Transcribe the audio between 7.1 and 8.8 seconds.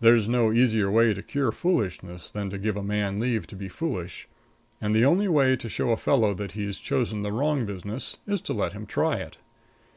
the wrong business is to let